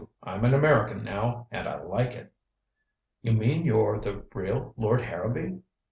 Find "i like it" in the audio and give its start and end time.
1.67-2.33